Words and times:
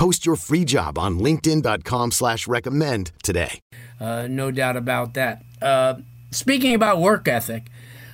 Post 0.00 0.24
your 0.24 0.36
free 0.36 0.64
job 0.64 0.98
on 0.98 1.18
LinkedIn.com 1.18 2.12
slash 2.12 2.48
recommend 2.48 3.12
today. 3.22 3.60
Uh, 4.00 4.26
no 4.30 4.50
doubt 4.50 4.78
about 4.78 5.12
that. 5.12 5.42
Uh, 5.60 5.96
speaking 6.30 6.74
about 6.74 7.02
work 7.02 7.28
ethic, 7.28 7.66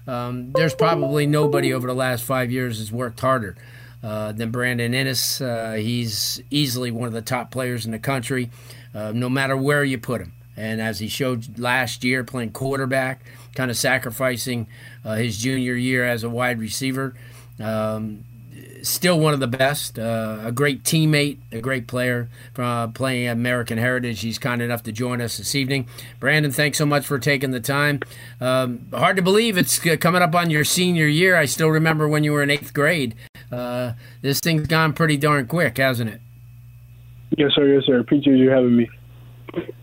um, 0.09 0.51
there's 0.51 0.75
probably 0.75 1.29
nobody 1.29 1.73
over 1.73 1.87
the 1.87 1.95
last 1.95 2.25
five 2.25 2.51
years 2.51 2.79
has 2.81 2.91
worked 2.91 3.21
harder 3.21 3.57
uh, 4.03 4.33
than 4.33 4.51
Brandon 4.51 4.95
Inniss. 4.95 5.41
Uh, 5.41 5.75
he's 5.75 6.43
easily 6.51 6.91
one 6.91 7.07
of 7.07 7.13
the 7.13 7.23
top 7.23 7.53
players 7.53 7.87
in 7.87 7.93
the 7.93 8.01
country, 8.01 8.51
uh, 8.93 9.13
no 9.15 9.29
matter 9.29 9.57
where 9.57 9.85
you 9.85 9.97
put 9.97 10.21
him. 10.21 10.33
And 10.57 10.81
as 10.81 10.99
he 10.99 11.07
showed 11.07 11.57
last 11.57 12.03
year, 12.03 12.25
playing 12.25 12.51
quarterback, 12.51 13.25
kind 13.55 13.71
of 13.71 13.77
sacrificing 13.77 14.67
uh, 15.05 15.15
his 15.15 15.39
junior 15.39 15.77
year 15.77 16.05
as 16.05 16.25
a 16.25 16.29
wide 16.29 16.59
receiver. 16.59 17.15
Um, 17.61 18.25
still 18.83 19.19
one 19.19 19.35
of 19.35 19.41
the 19.41 19.47
best, 19.47 19.99
uh, 19.99 20.39
a 20.43 20.53
great 20.53 20.83
teammate, 20.83 21.39
a 21.53 21.61
great 21.61 21.87
player 21.87 22.29
uh, 22.59 22.89
playing 22.89 23.29
American 23.29 23.79
Heritage. 23.79 24.21
He's 24.21 24.39
kind 24.39 24.61
enough 24.63 24.83
to 24.85 24.93
join 24.93 25.21
us 25.21 25.39
this 25.39 25.55
evening. 25.55 25.87
Brandon, 26.21 26.53
thanks 26.53 26.79
so 26.79 26.87
much 26.87 27.07
for 27.07 27.19
taking 27.19 27.51
the 27.51 27.61
time. 27.61 28.01
Um, 28.41 28.87
hard 28.93 29.17
to 29.17 29.23
believe 29.23 29.57
it's 29.57 29.79
coming 29.79 30.23
up 30.23 30.35
on 30.35 30.51
your 30.51 30.65
senior 30.65 31.07
year. 31.07 31.37
I 31.37 31.45
still 31.47 31.69
remember 31.69 32.09
when 32.09 32.25
you 32.25 32.33
were 32.33 32.43
in 32.43 32.51
eighth 32.51 32.75
grade. 32.75 33.15
Uh, 33.51 33.93
this 34.23 34.41
thing's 34.41 34.67
gone 34.67 34.93
pretty 34.93 35.17
darn 35.17 35.47
quick, 35.47 35.79
hasn't 35.79 36.11
it? 36.11 36.21
Yes, 37.37 37.53
sir. 37.55 37.67
Yes, 37.67 37.85
sir. 37.87 37.99
Appreciate 37.99 38.37
you 38.39 38.51
having 38.51 38.77
me. 38.77 38.89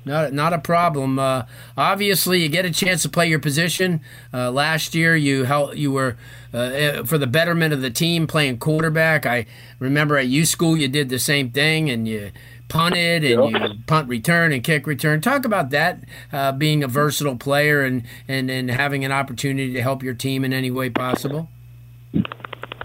Not, 0.06 0.33
not 0.33 0.53
a 0.53 0.59
problem. 0.59 1.17
Uh, 1.17 1.44
obviously, 1.78 2.42
you 2.42 2.50
get 2.50 2.66
a 2.66 2.72
chance 2.72 3.03
to 3.03 3.09
play 3.09 3.30
your 3.30 3.39
position. 3.39 4.02
Uh, 4.33 4.52
last 4.52 4.94
year, 4.94 5.16
you 5.16 5.45
help, 5.45 5.78
you 5.78 5.92
were 5.92 6.17
uh, 6.53 6.58
eh, 6.58 7.03
for 7.03 7.17
the 7.17 7.28
betterment 7.28 7.73
of 7.73 7.81
the 7.81 7.89
team 7.89 8.28
playing 8.28 8.58
quarterback. 8.58 9.25
I 9.25 9.45
remember 9.80 10.17
at 10.17 10.28
U 10.28 10.45
school 10.45 10.75
you 10.75 10.88
did 10.89 11.09
the 11.09 11.19
same 11.19 11.52
thing, 11.52 11.89
and 11.89 12.08
you 12.08 12.31
punted 12.67 13.23
and 13.23 13.52
yep. 13.52 13.61
you 13.61 13.75
punt 13.88 14.09
return 14.09 14.52
and 14.52 14.64
kick 14.64 14.88
return. 14.88 15.22
Talk 15.22 15.45
about 15.45 15.69
that 15.69 16.03
uh, 16.31 16.52
being 16.52 16.84
a 16.84 16.88
versatile 16.88 17.38
player 17.38 17.84
and, 17.84 18.03
and 18.28 18.50
and 18.50 18.69
having 18.72 19.06
an 19.06 19.11
opportunity 19.11 19.73
to 19.73 19.81
help 19.81 20.03
your 20.03 20.14
team 20.14 20.44
in 20.44 20.53
any 20.53 20.72
way 20.72 20.89
possible. 20.89 21.50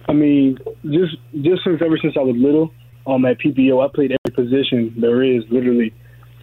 I 0.09 0.13
mean, 0.13 0.59
just 0.85 1.17
just 1.41 1.65
since 1.65 1.83
ever 1.85 1.99
since 2.01 2.17
I 2.17 2.23
was 2.23 2.37
little, 2.37 2.71
um, 3.07 3.25
at 3.25 3.39
PPO, 3.39 3.85
I 3.85 3.93
played 3.93 4.13
every 4.13 4.35
position 4.35 4.95
there 4.97 5.23
is 5.23 5.43
literally 5.51 5.93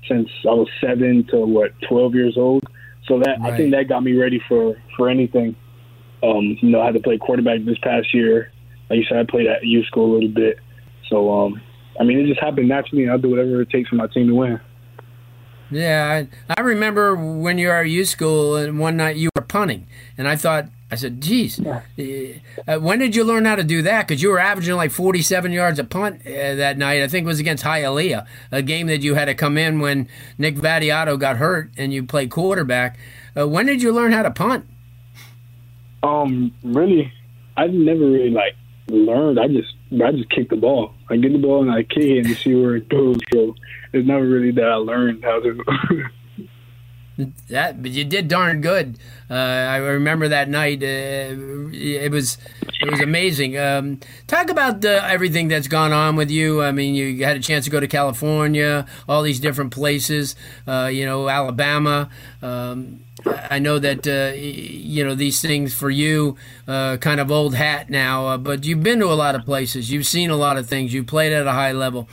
since 0.08 0.30
I 0.44 0.54
was 0.54 0.68
seven 0.82 1.26
to 1.32 1.46
what 1.46 1.72
twelve 1.88 2.16
years 2.16 2.38
old. 2.38 2.64
So 3.08 3.20
that 3.20 3.40
right. 3.40 3.54
I 3.54 3.58
think 3.58 3.72
that 3.72 3.88
got 3.88 4.04
me 4.04 4.14
ready 4.14 4.42
for 4.48 4.76
for 4.98 5.10
anything. 5.10 5.56
Um, 6.24 6.58
you 6.62 6.70
know, 6.70 6.82
I 6.82 6.86
had 6.86 6.96
to 6.96 7.02
play 7.02 7.18
quarterback 7.18 7.64
this 7.66 7.78
past 7.80 8.14
year. 8.14 8.52
Like 8.90 8.98
you 8.98 9.06
said, 9.08 9.20
I 9.20 9.24
played 9.30 9.48
at 9.48 9.64
U 9.64 9.84
school 9.84 10.12
a 10.12 10.14
little 10.14 10.30
bit. 10.30 10.60
So 11.10 11.32
um, 11.32 11.62
I 12.00 12.04
mean, 12.04 12.20
it 12.20 12.28
just 12.28 12.42
happened 12.42 12.68
naturally, 12.68 13.04
and 13.04 13.12
I'll 13.12 13.20
do 13.20 13.30
whatever 13.30 13.62
it 13.62 13.70
takes 13.70 13.90
for 13.90 13.96
my 13.96 14.08
team 14.08 14.28
to 14.28 14.36
win. 14.36 14.60
Yeah, 15.72 16.28
I, 16.48 16.54
I 16.58 16.62
remember 16.62 17.16
when 17.16 17.58
you 17.58 17.68
were 17.68 17.76
at 17.76 17.90
U 17.90 18.06
school, 18.06 18.56
and 18.56 18.80
one 18.80 18.98
night 18.98 19.16
you 19.16 19.30
were 19.36 19.42
punting, 19.42 19.88
and 20.18 20.28
I 20.28 20.36
thought 20.36 20.70
I 20.92 20.96
said, 20.96 21.20
geez, 21.20 21.60
yeah. 21.60 21.82
uh, 22.68 22.78
when 22.78 23.00
did 23.00 23.16
you 23.16 23.24
learn 23.24 23.46
how 23.46 23.56
to 23.56 23.64
do 23.64 23.82
that? 23.82 24.08
Because 24.08 24.22
you 24.22 24.30
were 24.30 24.40
averaging 24.40 24.76
like 24.76 24.92
47 24.92 25.52
yards 25.52 25.80
a 25.80 25.84
punt 25.84 26.22
uh, 26.26 26.56
that 26.56 26.78
night. 26.78 27.02
I 27.02 27.08
think 27.08 27.26
it 27.26 27.28
was 27.28 27.40
against 27.40 27.64
Hialeah, 27.64 28.28
a 28.52 28.62
game 28.62 28.86
that 28.88 29.02
you 29.02 29.16
had 29.16 29.26
to 29.26 29.34
come 29.34 29.58
in 29.58 29.80
when 29.80 30.08
Nick 30.38 30.56
Vadiato 30.56 31.20
got 31.20 31.38
hurt 31.38 31.72
and 31.76 31.92
you 31.92 32.04
played 32.04 32.30
quarterback. 32.30 33.00
Uh, 33.36 33.48
when 33.48 33.66
did 33.66 33.82
you 33.82 33.92
learn 33.92 34.12
how 34.12 34.22
to 34.22 34.30
punt? 34.30 34.68
Um, 36.04 36.54
really, 36.64 37.12
I 37.58 37.66
never 37.66 38.06
really 38.06 38.30
like 38.30 38.56
learned. 38.88 39.40
I 39.40 39.48
just 39.48 39.74
I 39.92 40.12
just 40.12 40.30
kick 40.30 40.50
the 40.50 40.56
ball. 40.56 40.94
I 41.10 41.18
get 41.18 41.32
the 41.32 41.40
ball 41.40 41.64
and 41.64 41.72
I 41.72 41.82
kick 41.82 42.04
it 42.04 42.26
and 42.28 42.38
see 42.38 42.54
where 42.54 42.76
it 42.76 42.90
goes. 42.90 43.18
So 43.34 43.56
it's 43.92 44.08
never 44.08 44.26
really 44.26 44.52
that 44.52 44.66
I 44.66 44.76
learned 44.76 45.24
how 45.24 45.40
to. 45.40 45.64
That, 47.50 47.82
but 47.82 47.92
you 47.92 48.04
did 48.04 48.28
darn 48.28 48.60
good. 48.60 48.98
Uh, 49.30 49.34
I 49.34 49.78
remember 49.78 50.28
that 50.28 50.50
night. 50.50 50.84
Uh, 50.84 51.72
it 51.72 52.12
was 52.12 52.38
it 52.82 52.92
was 52.92 53.00
amazing. 53.00 53.58
Um, 53.58 54.02
talk 54.28 54.50
about 54.50 54.84
uh, 54.84 55.02
everything 55.06 55.48
that's 55.48 55.70
gone 55.70 55.94
on 55.94 56.18
with 56.18 56.30
you. 56.30 56.62
I 56.62 56.74
mean, 56.74 56.94
you 56.94 57.24
had 57.24 57.38
a 57.38 57.40
chance 57.40 57.66
to 57.66 57.72
go 57.72 57.80
to 57.80 57.88
California, 57.88 58.86
all 59.08 59.22
these 59.22 59.40
different 59.40 59.72
places. 59.72 60.36
Uh, 60.68 60.90
you 60.92 61.06
know, 61.06 61.30
Alabama. 61.30 62.10
Um, 62.42 63.00
I 63.26 63.60
know 63.60 63.80
that 63.80 64.06
uh, 64.06 64.36
you 64.36 65.06
know 65.06 65.16
these 65.16 65.42
things 65.42 65.74
for 65.74 65.90
you, 65.90 66.36
uh, 66.68 66.98
kind 66.98 67.22
of 67.22 67.32
old 67.32 67.56
hat 67.56 67.90
now. 67.90 68.36
but 68.36 68.66
you've 68.66 68.84
been 68.84 69.00
to 69.00 69.08
a 69.08 69.16
lot 69.16 69.36
of 69.36 69.46
places. 69.46 69.90
You've 69.90 70.06
seen 70.06 70.30
a 70.30 70.36
lot 70.36 70.58
of 70.58 70.68
things. 70.68 70.94
You 70.94 71.06
played 71.06 71.32
at 71.32 71.48
a 71.48 71.54
high 71.54 71.72
level 71.72 72.10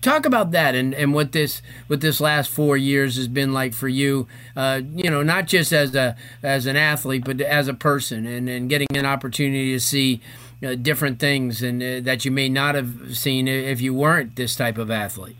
talk 0.00 0.26
about 0.26 0.50
that 0.52 0.74
and, 0.74 0.94
and 0.94 1.14
what 1.14 1.32
this 1.32 1.62
what 1.86 2.00
this 2.00 2.20
last 2.20 2.50
four 2.50 2.76
years 2.76 3.16
has 3.16 3.28
been 3.28 3.52
like 3.52 3.74
for 3.74 3.88
you. 3.88 4.26
Uh, 4.56 4.80
you 4.94 5.10
know, 5.10 5.22
not 5.22 5.46
just 5.46 5.72
as 5.72 5.94
a 5.94 6.16
as 6.42 6.66
an 6.66 6.76
athlete, 6.76 7.24
but 7.24 7.40
as 7.40 7.68
a 7.68 7.74
person, 7.74 8.26
and, 8.26 8.48
and 8.48 8.68
getting 8.68 8.88
an 8.94 9.06
opportunity 9.06 9.72
to 9.72 9.80
see 9.80 10.20
uh, 10.64 10.74
different 10.74 11.18
things 11.18 11.62
and 11.62 11.82
uh, 11.82 12.00
that 12.00 12.24
you 12.24 12.30
may 12.30 12.48
not 12.48 12.74
have 12.74 13.16
seen 13.16 13.48
if 13.48 13.80
you 13.80 13.94
weren't 13.94 14.36
this 14.36 14.54
type 14.56 14.78
of 14.78 14.90
athlete. 14.90 15.36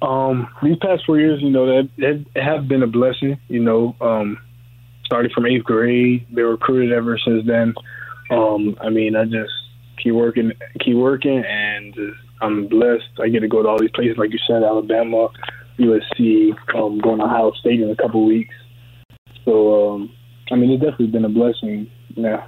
Um, 0.00 0.48
these 0.62 0.76
past 0.76 1.04
four 1.06 1.18
years, 1.18 1.42
you 1.42 1.50
know, 1.50 1.82
that, 1.82 2.24
have 2.36 2.68
been 2.68 2.82
a 2.82 2.86
blessing. 2.86 3.38
You 3.48 3.60
know, 3.60 3.96
um, 4.00 4.38
from 5.08 5.46
eighth 5.46 5.64
grade, 5.64 6.26
they 6.30 6.42
recruited 6.42 6.92
ever 6.92 7.18
since 7.18 7.46
then. 7.46 7.74
Um, 8.30 8.76
I 8.80 8.90
mean, 8.90 9.16
I 9.16 9.24
just 9.24 9.50
keep 10.02 10.14
working, 10.14 10.52
keep 10.80 10.96
working, 10.96 11.44
and 11.44 11.94
I'm 12.40 12.68
blessed. 12.68 13.20
I 13.20 13.28
get 13.28 13.40
to 13.40 13.48
go 13.48 13.62
to 13.62 13.68
all 13.68 13.78
these 13.78 13.90
places, 13.90 14.16
like 14.18 14.32
you 14.32 14.38
said, 14.46 14.62
Alabama, 14.62 15.28
USC, 15.78 16.54
um, 16.74 16.98
going 16.98 17.18
to 17.18 17.24
Ohio 17.24 17.52
State 17.52 17.80
in 17.80 17.90
a 17.90 17.96
couple 17.96 18.26
weeks. 18.26 18.54
So, 19.44 19.94
um, 19.94 20.14
I 20.50 20.56
mean, 20.56 20.70
it's 20.70 20.82
definitely 20.82 21.08
been 21.08 21.24
a 21.24 21.28
blessing. 21.28 21.90
Yeah. 22.14 22.46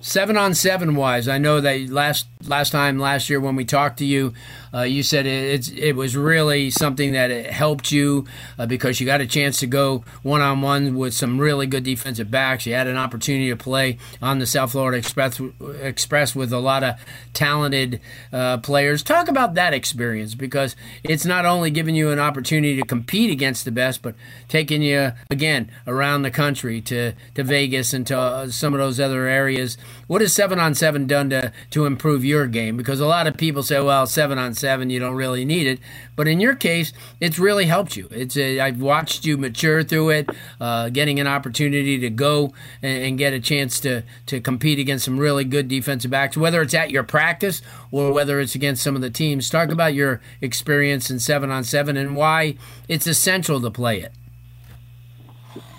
Seven 0.00 0.36
on 0.36 0.54
seven 0.54 0.96
wise, 0.96 1.28
I 1.28 1.38
know 1.38 1.60
that 1.60 1.88
last 1.90 2.28
last 2.46 2.70
time 2.70 2.98
last 2.98 3.30
year 3.30 3.40
when 3.40 3.56
we 3.56 3.64
talked 3.64 3.98
to 3.98 4.04
you, 4.04 4.32
uh, 4.72 4.82
you 4.82 5.02
said 5.02 5.26
it, 5.26 5.72
it 5.72 5.94
was 5.94 6.16
really 6.16 6.70
something 6.70 7.12
that 7.12 7.46
helped 7.46 7.92
you 7.92 8.26
uh, 8.58 8.66
because 8.66 9.00
you 9.00 9.06
got 9.06 9.20
a 9.20 9.26
chance 9.26 9.60
to 9.60 9.66
go 9.66 10.04
one 10.22 10.40
on 10.40 10.60
one 10.62 10.96
with 10.96 11.14
some 11.14 11.38
really 11.38 11.66
good 11.66 11.84
defensive 11.84 12.30
backs. 12.30 12.66
You 12.66 12.74
had 12.74 12.86
an 12.86 12.96
opportunity 12.96 13.50
to 13.50 13.56
play 13.56 13.98
on 14.20 14.38
the 14.40 14.46
South 14.46 14.72
Florida 14.72 14.98
Express 14.98 15.40
Express 15.80 16.34
with 16.34 16.52
a 16.52 16.58
lot 16.58 16.82
of 16.82 16.96
talented 17.32 18.00
uh, 18.32 18.58
players. 18.58 19.02
Talk 19.02 19.28
about 19.28 19.54
that 19.54 19.72
experience 19.72 20.34
because 20.34 20.74
it's 21.04 21.24
not 21.24 21.46
only 21.46 21.70
giving 21.70 21.94
you 21.94 22.10
an 22.10 22.18
opportunity 22.18 22.76
to 22.80 22.86
compete 22.86 23.30
against 23.30 23.64
the 23.64 23.72
best, 23.72 24.02
but 24.02 24.14
taking 24.48 24.82
you 24.82 25.12
again 25.30 25.70
around 25.86 26.22
the 26.22 26.30
country 26.30 26.80
to 26.80 27.12
to 27.34 27.44
Vegas 27.44 27.92
and 27.92 28.06
to 28.08 28.18
uh, 28.18 28.48
some 28.48 28.74
of 28.74 28.80
those 28.80 28.98
other 28.98 29.26
areas. 29.26 29.78
What 30.08 30.20
has 30.20 30.32
seven 30.32 30.58
on 30.58 30.74
seven 30.74 31.06
done 31.06 31.30
to 31.30 31.52
to 31.70 31.86
improve 31.86 32.24
your 32.24 32.33
game? 32.46 32.76
Because 32.76 33.00
a 33.00 33.06
lot 33.06 33.26
of 33.26 33.36
people 33.36 33.62
say, 33.62 33.80
well, 33.80 34.06
seven 34.06 34.38
on 34.38 34.54
seven, 34.54 34.90
you 34.90 34.98
don't 34.98 35.14
really 35.14 35.44
need 35.44 35.66
it. 35.66 35.78
But 36.16 36.26
in 36.26 36.40
your 36.40 36.54
case, 36.54 36.92
it's 37.20 37.38
really 37.38 37.66
helped 37.66 37.96
you. 37.96 38.08
It's 38.10 38.36
a, 38.36 38.60
I've 38.60 38.80
watched 38.80 39.24
you 39.24 39.38
mature 39.38 39.82
through 39.84 40.10
it, 40.10 40.30
uh, 40.60 40.88
getting 40.88 41.20
an 41.20 41.26
opportunity 41.26 41.98
to 41.98 42.10
go 42.10 42.52
and, 42.82 43.04
and, 43.04 43.18
get 43.18 43.32
a 43.32 43.38
chance 43.38 43.78
to 43.80 44.02
to 44.26 44.40
compete 44.40 44.80
against 44.80 45.04
some 45.04 45.18
really 45.18 45.44
good 45.44 45.68
defensive 45.68 46.10
backs, 46.10 46.36
whether 46.36 46.60
it's 46.60 46.74
at 46.74 46.90
your 46.90 47.04
practice 47.04 47.62
or 47.92 48.12
whether 48.12 48.40
it's 48.40 48.54
against 48.54 48.82
some 48.82 48.96
of 48.96 49.02
the 49.02 49.10
teams. 49.10 49.48
Talk 49.48 49.70
about 49.70 49.94
your 49.94 50.20
experience 50.40 51.10
in 51.10 51.20
seven 51.20 51.50
on 51.50 51.62
seven 51.62 51.96
and 51.96 52.16
why 52.16 52.56
it's 52.88 53.06
essential 53.06 53.60
to 53.60 53.70
play 53.70 54.00
it. 54.00 54.12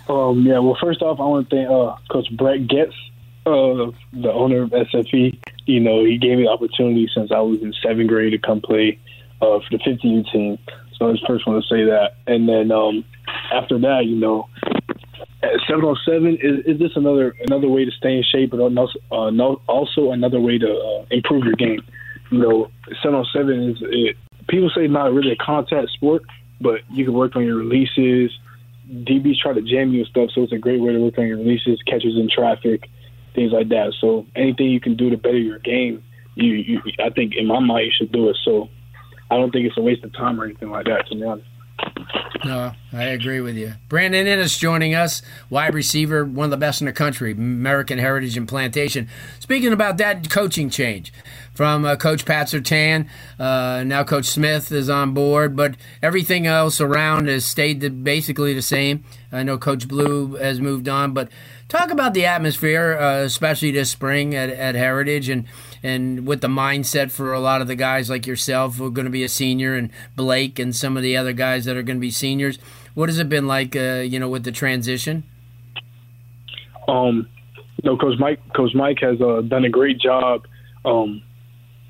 Um, 0.08 0.46
yeah, 0.46 0.60
well, 0.60 0.78
first 0.80 1.02
off, 1.02 1.20
I 1.20 1.24
want 1.24 1.50
to 1.50 1.56
thank 1.56 1.70
uh, 1.70 1.96
Coach 2.10 2.28
Brett 2.38 2.68
Getz 2.68 2.94
uh, 3.46 3.92
the 4.12 4.32
owner 4.32 4.64
of 4.64 4.72
SFE, 4.72 5.38
you 5.66 5.80
know, 5.80 6.04
he 6.04 6.18
gave 6.18 6.38
me 6.38 6.44
the 6.44 6.50
opportunity 6.50 7.10
since 7.14 7.32
I 7.32 7.40
was 7.40 7.62
in 7.62 7.74
seventh 7.82 8.08
grade 8.08 8.34
to 8.34 8.38
come 8.38 8.62
play 8.62 9.00
uh, 9.42 9.60
for 9.60 9.66
the 9.72 9.78
15U 9.78 10.32
team. 10.32 10.60
So 10.98 11.10
I 11.10 11.14
just 11.14 11.28
first 11.28 11.48
one 11.48 11.62
to 11.62 11.68
say 11.68 11.84
that. 11.86 12.16
And 12.28 12.48
then 12.48 12.72
um, 12.72 13.04
after 13.52 13.78
that, 13.80 14.06
you 14.06 14.16
know, 14.16 14.48
seven 15.68 15.86
on 15.86 15.98
seven 16.06 16.38
is, 16.42 16.66
is 16.66 16.80
just 16.80 16.98
another 16.98 17.36
another 17.48 17.68
way 17.68 17.86
to 17.86 17.92
stay 17.92 18.18
in 18.18 18.24
shape, 18.24 18.52
but 18.52 18.60
also, 18.60 19.00
uh, 19.12 19.72
also 19.72 20.12
another 20.12 20.40
way 20.40 20.58
to 20.58 20.68
uh, 20.68 21.06
improve 21.12 21.44
your 21.44 21.56
game. 21.56 21.82
You 22.32 22.40
know, 22.40 22.72
seven 23.02 23.16
on 23.16 23.26
seven 23.34 23.72
is 23.72 23.78
it, 23.82 24.18
people 24.48 24.72
say 24.76 24.88
not 24.88 25.14
really 25.14 25.32
a 25.32 25.36
contact 25.36 25.90
sport, 25.92 26.24
but 26.62 26.82
you 26.92 27.06
can 27.06 27.14
work 27.14 27.36
on 27.36 27.44
your 27.44 27.58
releases. 27.58 28.32
DBs 28.90 29.40
try 29.42 29.54
to 29.54 29.62
jam 29.62 29.92
you 29.94 30.02
and 30.02 30.08
stuff, 30.08 30.30
so 30.34 30.44
it's 30.44 30.54
a 30.54 30.58
great 30.58 30.80
way 30.80 30.94
to 30.94 31.00
work 31.00 31.18
on 31.18 31.28
your 31.28 31.38
releases, 31.38 31.82
catches 31.88 32.16
in 32.16 32.30
traffic, 32.30 32.88
things 33.36 33.52
like 33.52 33.70
that. 33.70 33.94
So 34.00 34.26
anything 34.36 34.68
you 34.68 34.80
can 34.80 34.96
do 34.96 35.10
to 35.10 35.18
better 35.18 35.38
your 35.38 35.60
game, 35.60 36.04
you, 36.36 36.54
you 36.54 36.82
I 37.04 37.10
think 37.10 37.36
in 37.36 37.48
my 37.48 37.60
mind 37.60 37.86
you 37.86 37.92
should 37.96 38.12
do 38.12 38.30
it. 38.30 38.38
So 38.44 38.70
I 39.30 39.36
don't 39.36 39.52
think 39.52 39.66
it's 39.66 39.78
a 39.78 39.82
waste 39.82 40.04
of 40.04 40.14
time 40.14 40.40
or 40.40 40.46
anything 40.46 40.70
like 40.70 40.86
that. 40.86 41.08
To 41.10 41.16
be 41.16 41.24
honest. 41.24 41.48
No, 42.46 42.74
I 42.94 43.04
agree 43.06 43.42
with 43.42 43.56
you. 43.56 43.74
Brandon 43.90 44.28
Inniss 44.28 44.60
joining 44.60 44.94
us, 44.94 45.24
wide 45.50 45.74
receiver, 45.74 46.24
one 46.24 46.46
of 46.46 46.52
the 46.52 46.58
best 46.58 46.80
in 46.80 46.86
the 46.86 46.94
country, 46.94 47.32
American 47.32 47.98
Heritage 47.98 48.38
and 48.38 48.48
Plantation. 48.48 49.08
Speaking 49.40 49.74
about 49.74 49.98
that 49.98 50.30
coaching 50.30 50.70
change 50.70 51.12
from 51.56 51.86
uh, 51.86 51.96
Coach 51.96 52.24
Pat 52.24 52.48
Surtain, 52.48 53.08
uh, 53.40 53.84
now 53.84 54.04
Coach 54.04 54.26
Smith 54.26 54.72
is 54.72 54.90
on 54.90 55.14
board, 55.14 55.56
but 55.56 55.76
everything 56.04 56.46
else 56.46 56.80
around 56.80 57.28
has 57.28 57.46
stayed 57.46 57.82
the, 57.82 57.90
basically 57.90 58.54
the 58.54 58.62
same. 58.62 59.04
I 59.32 59.42
know 59.42 59.58
Coach 59.58 59.88
Blue 59.88 60.36
has 60.36 60.62
moved 60.62 60.88
on, 60.88 61.14
but 61.14 61.30
talk 61.68 61.90
about 61.90 62.14
the 62.14 62.26
atmosphere, 62.26 62.98
uh, 63.00 63.24
especially 63.24 63.72
this 63.72 63.90
spring 63.90 64.36
at, 64.36 64.50
at 64.50 64.76
Heritage 64.76 65.30
and 65.30 65.46
and 65.84 66.26
with 66.26 66.42
the 66.42 66.48
mindset 66.48 67.12
for 67.12 67.32
a 67.32 67.40
lot 67.40 67.62
of 67.62 67.68
the 67.68 67.76
guys 67.76 68.10
like 68.10 68.26
yourself 68.26 68.78
who 68.78 68.88
are 68.88 68.90
going 68.90 69.06
to 69.06 69.12
be 69.12 69.24
a 69.24 69.30
senior 69.30 69.76
and 69.76 69.92
Blake 70.16 70.58
and 70.58 70.76
some 70.76 70.98
of 70.98 71.04
the 71.04 71.16
other 71.16 71.32
guys 71.32 71.66
that 71.66 71.78
are 71.78 71.84
going 71.84 71.95
to 71.96 72.02
be 72.02 72.12
seniors. 72.12 72.58
What 72.94 73.10
has 73.10 73.20
it 73.20 73.30
been 73.30 73.48
like, 73.48 73.76
uh, 73.76 74.04
you 74.06 74.20
know, 74.20 74.30
with 74.30 74.44
the 74.44 74.52
transition? 74.52 75.24
Um, 76.88 77.28
know, 77.86 77.98
Coach 77.98 78.20
Mike, 78.20 78.40
Coach 78.54 78.72
Mike 78.74 78.98
has 79.02 79.22
uh, 79.22 79.42
done 79.42 79.64
a 79.64 79.70
great 79.70 80.00
job 80.00 80.46
um, 80.84 81.22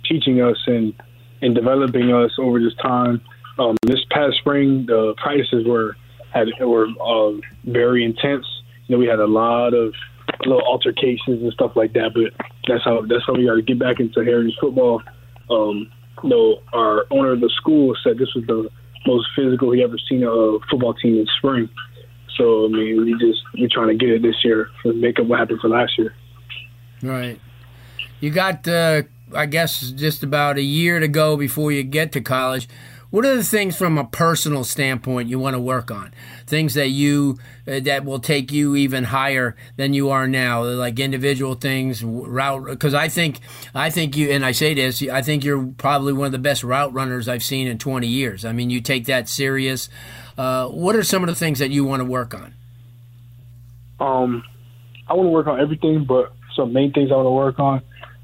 teaching 0.08 0.42
us 0.42 0.58
and 0.68 0.94
and 1.42 1.56
developing 1.56 2.14
us 2.14 2.32
over 2.40 2.60
this 2.60 2.76
time. 2.82 3.22
Um, 3.58 3.76
this 3.84 4.04
past 4.12 4.38
spring, 4.38 4.86
the 4.86 5.16
practices 5.18 5.66
were 5.66 5.96
had 6.32 6.48
were 6.60 6.88
uh, 7.02 7.40
very 7.64 8.04
intense. 8.04 8.46
You 8.88 8.96
know, 8.96 9.00
we 9.00 9.08
had 9.08 9.20
a 9.20 9.28
lot 9.28 9.74
of 9.74 9.94
little 10.46 10.62
altercations 10.62 11.42
and 11.42 11.52
stuff 11.54 11.72
like 11.76 11.94
that. 11.94 12.12
But 12.14 12.34
that's 12.68 12.84
how 12.84 13.02
that's 13.02 13.24
how 13.26 13.34
we 13.34 13.46
got 13.46 13.56
to 13.56 13.62
get 13.62 13.80
back 13.80 14.00
into 14.00 14.24
Heritage 14.24 14.58
football. 14.60 15.02
Um, 15.50 15.92
you 16.24 16.30
know, 16.30 16.62
our 16.74 17.06
owner 17.12 17.32
of 17.32 17.42
the 17.42 17.52
school 17.56 17.96
said 18.04 18.18
this 18.18 18.34
was 18.36 18.46
the 18.48 18.70
most 19.06 19.28
physical 19.36 19.72
he 19.72 19.84
ever 19.84 19.98
seen 20.10 20.24
a 20.24 20.60
football 20.70 20.94
team 20.94 21.18
in 21.18 21.28
spring. 21.38 21.70
So 22.38 22.66
I 22.66 22.68
mean, 22.70 23.06
we 23.06 23.14
just 23.14 23.42
we're 23.58 23.70
trying 23.72 23.88
to 23.88 23.96
get 23.96 24.10
it 24.10 24.22
this 24.22 24.44
year 24.44 24.70
to 24.84 24.94
make 24.94 25.20
up 25.20 25.28
what 25.28 25.40
happened 25.40 25.60
for 25.62 25.70
last 25.70 25.98
year. 25.98 26.14
Right. 27.02 27.40
You 28.20 28.32
got, 28.32 28.68
uh, 28.68 29.04
I 29.36 29.46
guess, 29.46 29.92
just 29.92 30.24
about 30.24 30.58
a 30.58 30.62
year 30.62 31.00
to 31.00 31.08
go 31.08 31.38
before 31.38 31.72
you 31.72 31.84
get 31.84 32.12
to 32.14 32.22
college. 32.22 32.68
What 33.16 33.24
are 33.24 33.38
the 33.38 33.46
things 33.46 33.78
from 33.78 33.98
a 33.98 34.04
personal 34.04 34.66
standpoint 34.66 35.30
you 35.30 35.40
want 35.40 35.54
to 35.54 35.60
work 35.62 35.90
on? 35.90 36.14
Things 36.46 36.74
that 36.74 36.90
you 36.90 37.40
uh, 37.66 37.80
that 37.80 38.04
will 38.04 38.20
take 38.20 38.52
you 38.52 38.76
even 38.76 39.06
higher 39.06 39.56
than 39.78 39.94
you 39.94 40.10
are 40.10 40.28
now, 40.28 40.64
like 40.64 41.00
individual 41.00 41.56
things, 41.56 42.04
route. 42.04 42.66
Because 42.66 42.94
I 42.94 43.08
think 43.08 43.40
I 43.74 43.90
think 43.90 44.18
you 44.18 44.32
and 44.32 44.46
I 44.46 44.52
say 44.52 44.74
this, 44.74 45.02
I 45.02 45.22
think 45.22 45.46
you're 45.46 45.66
probably 45.78 46.12
one 46.12 46.26
of 46.26 46.34
the 46.34 46.40
best 46.40 46.62
route 46.62 46.92
runners 46.92 47.30
I've 47.30 47.42
seen 47.42 47.70
in 47.70 47.78
20 47.78 48.06
years. 48.06 48.44
I 48.44 48.52
mean, 48.52 48.70
you 48.70 48.82
take 48.82 49.06
that 49.06 49.30
serious. 49.30 49.88
Uh, 50.38 50.68
what 50.68 50.98
are 50.98 51.04
some 51.04 51.24
of 51.24 51.30
the 51.30 51.36
things 51.36 51.60
that 51.60 51.72
you 51.72 51.86
want 51.86 52.02
to 52.02 52.06
work 52.06 52.34
on? 52.34 52.54
Um, 54.02 54.44
I 55.08 55.14
want 55.14 55.28
to 55.28 55.32
work 55.32 55.48
on 55.48 55.62
everything, 55.62 56.04
but 56.04 56.34
some 56.54 56.74
main 56.74 56.92
things 56.92 57.12
I 57.14 57.16
want 57.16 57.28
to 57.28 57.32
work 57.32 57.60
on. 57.60 57.82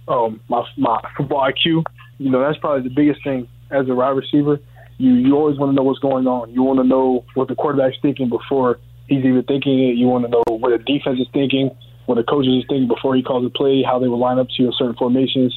Um, 0.10 0.42
my 0.50 0.68
my 0.76 1.02
football 1.16 1.50
IQ. 1.50 1.86
You 2.18 2.30
know, 2.30 2.42
that's 2.42 2.58
probably 2.58 2.84
the 2.90 2.94
biggest 2.94 3.24
thing 3.24 3.48
as 3.70 3.88
a 3.88 3.96
wide 3.96 4.10
receiver 4.10 4.60
you 5.02 5.16
you 5.16 5.36
always 5.36 5.58
want 5.58 5.72
to 5.72 5.76
know 5.76 5.82
what's 5.82 6.00
going 6.00 6.28
on. 6.28 6.54
You 6.54 6.62
want 6.62 6.80
to 6.80 6.86
know 6.86 7.26
what 7.34 7.48
the 7.48 7.56
quarterback's 7.56 7.98
thinking 8.02 8.30
before 8.30 8.80
he's 9.08 9.26
even 9.26 9.44
thinking 9.44 9.90
it. 9.90 9.98
You 9.98 10.06
want 10.06 10.26
to 10.26 10.30
know 10.30 10.44
what 10.46 10.70
the 10.70 10.78
defense 10.78 11.20
is 11.20 11.28
thinking, 11.34 11.72
what 12.06 12.16
the 12.16 12.24
coaches 12.24 12.62
is 12.62 12.66
thinking 12.70 12.88
before 12.88 13.16
he 13.16 13.24
calls 13.24 13.46
a 13.46 13.50
play, 13.50 13.82
how 13.82 13.98
they 13.98 14.08
will 14.08 14.20
line 14.20 14.38
up 14.38 14.48
to 14.56 14.64
your 14.64 14.72
certain 14.78 14.96
formations, 14.96 15.56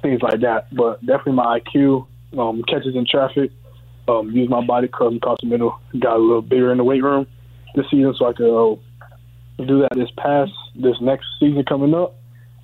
things 0.00 0.22
like 0.22 0.40
that. 0.40 0.74
But 0.74 1.04
definitely 1.04 1.34
my 1.34 1.60
IQ, 1.60 2.06
um, 2.38 2.64
catches 2.66 2.96
in 2.96 3.06
traffic, 3.08 3.50
um, 4.08 4.30
use 4.30 4.48
my 4.48 4.64
body 4.64 4.86
across 4.86 5.12
the 5.12 5.46
middle. 5.46 5.78
Got 6.00 6.16
a 6.16 6.22
little 6.22 6.42
bigger 6.42 6.72
in 6.72 6.78
the 6.78 6.84
weight 6.84 7.02
room 7.02 7.26
this 7.74 7.84
season, 7.90 8.14
so 8.18 8.26
I 8.26 8.32
could 8.32 8.48
uh, 8.48 8.76
do 9.62 9.84
that 9.84 9.92
this 9.94 10.10
past 10.16 10.52
this 10.74 10.96
next 11.02 11.26
season 11.38 11.64
coming 11.68 11.92
up. 11.92 12.16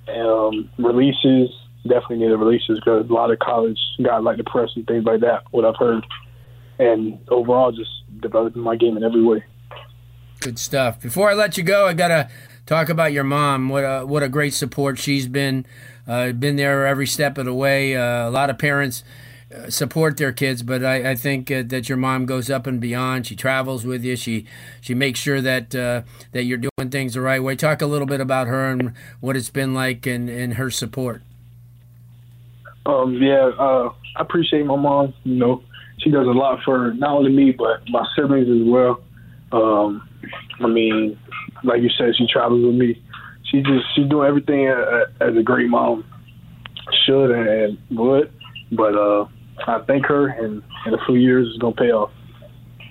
Um, 0.09 0.69
releases 0.79 1.49
definitely 1.83 2.17
need 2.17 2.31
the 2.31 2.37
releases 2.37 2.79
because 2.79 3.09
a 3.09 3.13
lot 3.13 3.31
of 3.31 3.39
college 3.39 3.77
guys 4.01 4.23
like 4.23 4.37
the 4.37 4.43
press 4.43 4.69
and 4.75 4.87
things 4.87 5.05
like 5.05 5.21
that. 5.21 5.43
What 5.51 5.65
I've 5.65 5.75
heard 5.77 6.05
and 6.79 7.19
overall 7.29 7.71
just 7.71 7.91
developing 8.21 8.61
my 8.61 8.75
game 8.75 8.97
in 8.97 9.03
every 9.03 9.23
way. 9.23 9.43
Good 10.39 10.59
stuff. 10.59 11.01
Before 11.01 11.29
I 11.29 11.33
let 11.33 11.57
you 11.57 11.63
go, 11.63 11.87
I 11.87 11.93
gotta 11.93 12.29
talk 12.65 12.89
about 12.89 13.13
your 13.13 13.23
mom. 13.23 13.69
What 13.69 13.83
a 13.83 14.05
what 14.05 14.23
a 14.23 14.29
great 14.29 14.53
support 14.53 14.99
she's 14.99 15.27
been. 15.27 15.65
Uh, 16.07 16.31
been 16.33 16.57
there 16.57 16.85
every 16.85 17.07
step 17.07 17.37
of 17.37 17.45
the 17.45 17.53
way. 17.53 17.95
Uh, 17.95 18.27
a 18.27 18.31
lot 18.31 18.49
of 18.49 18.57
parents 18.57 19.03
uh, 19.53 19.69
support 19.69 20.17
their 20.17 20.33
kids, 20.33 20.63
but 20.63 20.83
I, 20.83 21.11
I 21.11 21.15
think 21.15 21.49
uh, 21.49 21.63
that 21.67 21.87
your 21.87 21.97
mom 21.97 22.25
goes 22.25 22.49
up 22.49 22.67
and 22.67 22.81
beyond. 22.81 23.27
She 23.27 23.35
travels 23.35 23.85
with 23.85 24.03
you. 24.03 24.15
She 24.15 24.45
she 24.81 24.93
makes 24.93 25.19
sure 25.19 25.41
that 25.41 25.73
uh, 25.75 26.01
that 26.31 26.43
you're 26.43 26.57
doing 26.57 26.89
things 26.89 27.13
the 27.13 27.21
right 27.21 27.41
way. 27.41 27.55
Talk 27.55 27.81
a 27.81 27.85
little 27.85 28.07
bit 28.07 28.19
about 28.19 28.47
her 28.47 28.65
and 28.69 28.93
what 29.19 29.37
it's 29.37 29.49
been 29.49 29.73
like 29.73 30.05
and, 30.05 30.29
and 30.29 30.55
her 30.55 30.69
support. 30.69 31.21
Um, 32.85 33.13
yeah, 33.21 33.51
uh, 33.57 33.93
I 34.17 34.21
appreciate 34.21 34.65
my 34.65 34.75
mom. 34.75 35.13
You 35.23 35.35
know, 35.35 35.63
she 36.03 36.11
does 36.11 36.27
a 36.27 36.31
lot 36.31 36.59
for 36.63 36.93
not 36.93 37.11
only 37.17 37.31
me 37.31 37.51
but 37.51 37.81
my 37.89 38.05
siblings 38.15 38.47
as 38.49 38.67
well. 38.67 39.01
Um, 39.51 40.07
I 40.59 40.67
mean, 40.67 41.17
like 41.63 41.81
you 41.81 41.89
said, 41.97 42.15
she 42.17 42.27
travels 42.27 42.65
with 42.65 42.75
me. 42.75 43.01
She 43.45 43.61
just 43.61 43.85
she's 43.95 44.09
doing 44.09 44.27
everything 44.27 44.67
as 44.67 45.35
a 45.37 45.43
great 45.43 45.69
mom 45.69 46.03
should 47.05 47.31
and 47.31 47.77
would. 47.91 48.31
But 48.71 48.95
uh, 48.95 49.27
I 49.67 49.79
thank 49.85 50.05
her, 50.07 50.27
and 50.27 50.63
in 50.85 50.93
a 50.93 51.05
few 51.05 51.15
years, 51.15 51.47
it's 51.49 51.59
gonna 51.59 51.75
pay 51.75 51.91
off. 51.91 52.11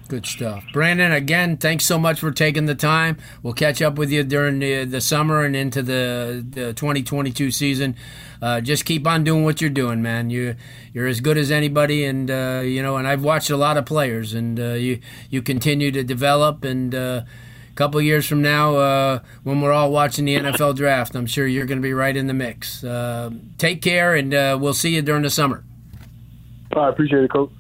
Good 0.09 0.27
stuff. 0.27 0.65
Brandon, 0.73 1.13
again, 1.13 1.57
thanks 1.57 1.87
so 1.87 1.99
much 1.99 2.21
for 2.21 2.31
taking 2.31 2.67
the 2.67 2.75
time. 2.75 3.17
We'll 3.43 3.55
catch 3.55 3.81
up 3.81 3.97
with 3.97 4.11
you 4.11 4.23
during 4.25 4.59
the, 4.59 4.85
the 4.85 5.01
summer 5.01 5.43
and 5.43 5.57
into 5.57 5.83
the, 5.83 6.45
the 6.47 6.75
2022 6.75 7.51
season. 7.51 7.97
Uh, 8.43 8.61
just 8.61 8.85
keep 8.85 9.07
on 9.07 9.25
doing 9.25 9.45
what 9.45 9.61
you're 9.61 9.71
doing, 9.71 10.03
man. 10.03 10.29
You 10.29 10.57
you're 10.93 11.07
as 11.07 11.21
good 11.21 11.39
as 11.39 11.51
anybody, 11.51 12.05
and 12.05 12.31
uh, 12.31 12.61
you 12.65 12.83
know. 12.83 12.97
And 12.97 13.07
I've 13.07 13.23
watched 13.23 13.51
a 13.51 13.57
lot 13.57 13.77
of 13.77 13.87
players, 13.87 14.35
and 14.35 14.59
uh, 14.59 14.73
you 14.73 15.01
you 15.31 15.41
continue 15.43 15.93
to 15.93 16.03
develop. 16.03 16.65
And 16.65 16.93
uh, 16.93 17.23
a 17.71 17.75
couple 17.77 18.03
years 18.03 18.27
from 18.27 18.43
now, 18.43 18.77
uh, 18.77 19.21
when 19.45 19.61
we're 19.61 19.73
all 19.73 19.93
watching 19.93 20.25
the 20.25 20.35
NFL 20.35 20.75
draft, 20.75 21.15
I'm 21.15 21.27
sure 21.27 21.47
you're 21.47 21.67
going 21.67 21.79
to 21.79 21.83
be 21.83 21.95
right 21.95 22.17
in 22.17 22.27
the 22.27 22.35
mix. 22.35 22.83
Uh, 22.83 23.31
take 23.59 23.81
care, 23.81 24.15
and 24.15 24.33
we'll 24.61 24.75
see 24.75 24.97
you 24.97 25.03
during 25.03 25.23
the 25.23 25.31
summer. 25.31 25.63
I 26.75 26.89
appreciate 26.89 27.23
it, 27.23 27.31
coach. 27.31 27.51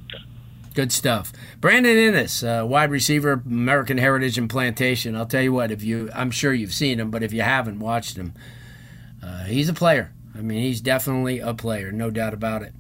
Good 0.72 0.92
stuff. 0.92 1.32
Brandon 1.60 1.96
Inniss, 1.96 2.42
uh, 2.42 2.66
wide 2.66 2.90
receiver, 2.90 3.42
American 3.44 3.98
Heritage 3.98 4.38
and 4.38 4.48
Plantation. 4.48 5.14
I'll 5.14 5.26
tell 5.26 5.42
you 5.42 5.52
what, 5.52 5.70
if 5.70 5.82
you, 5.82 6.10
I'm 6.14 6.30
sure 6.30 6.52
you've 6.52 6.74
seen 6.74 6.98
him, 6.98 7.10
but 7.10 7.22
if 7.22 7.32
you 7.32 7.42
haven't 7.42 7.78
watched 7.78 8.16
him, 8.16 8.34
uh, 9.22 9.44
he's 9.44 9.68
a 9.68 9.74
player. 9.74 10.12
I 10.34 10.40
mean, 10.40 10.62
he's 10.62 10.80
definitely 10.80 11.40
a 11.40 11.54
player, 11.54 11.92
no 11.92 12.10
doubt 12.10 12.34
about 12.34 12.62
it. 12.62 12.72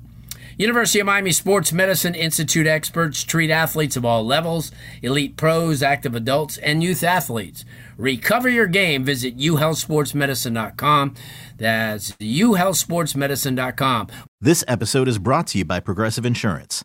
University 0.58 1.00
of 1.00 1.06
Miami 1.06 1.32
Sports 1.32 1.72
Medicine 1.72 2.14
Institute 2.14 2.66
experts 2.66 3.24
treat 3.24 3.50
athletes 3.50 3.96
of 3.96 4.04
all 4.04 4.24
levels, 4.24 4.70
elite 5.00 5.36
pros, 5.36 5.82
active 5.82 6.14
adults, 6.14 6.58
and 6.58 6.82
youth 6.82 7.02
athletes. 7.02 7.64
Recover 7.96 8.48
your 8.48 8.66
game. 8.66 9.04
Visit 9.04 9.36
uhealthsportsmedicine.com. 9.38 11.14
That's 11.56 12.12
uhealthsportsmedicine.com. 12.12 14.08
This 14.40 14.64
episode 14.68 15.08
is 15.08 15.18
brought 15.18 15.46
to 15.48 15.58
you 15.58 15.64
by 15.64 15.80
Progressive 15.80 16.26
Insurance. 16.26 16.84